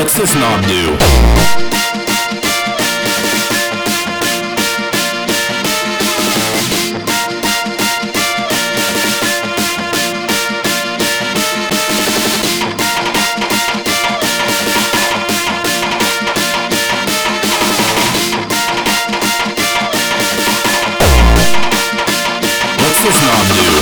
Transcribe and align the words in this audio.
What's 0.00 0.14
this 0.14 0.34
knob 0.34 0.66
do? 0.66 0.92
What's 22.78 23.02
this 23.04 23.22
knob 23.22 23.46
do? 23.54 23.79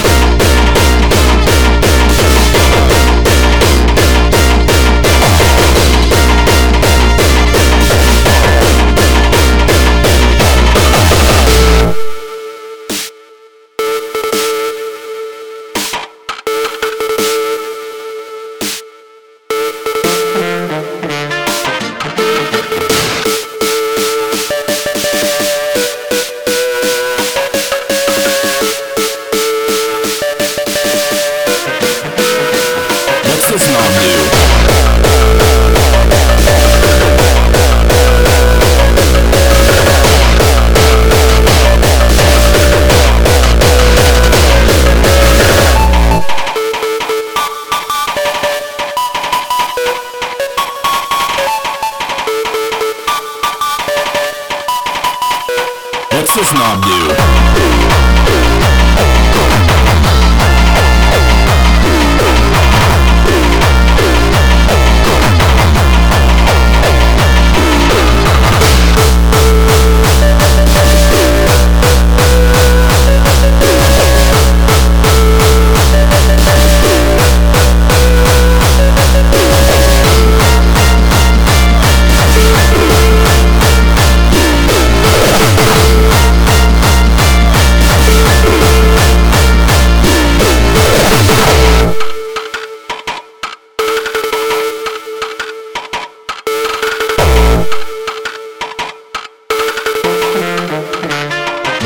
What's 56.18 56.34
this 56.34 56.52
knob 56.52 56.82
do? 56.82 58.07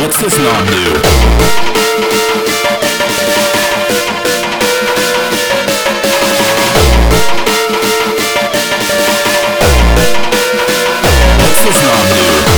What's 0.03 0.21
this 0.21 0.37
knob 0.37 0.67
do? 0.67 0.83
What's 11.39 11.65
this 11.65 11.83
knob 11.85 12.52